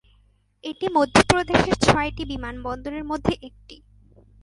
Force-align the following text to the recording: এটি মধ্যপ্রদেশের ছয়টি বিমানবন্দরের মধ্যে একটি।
এটি 0.63 0.87
মধ্যপ্রদেশের 0.93 1.75
ছয়টি 1.85 2.23
বিমানবন্দরের 2.25 3.03
মধ্যে 3.03 3.33
একটি। 3.47 3.75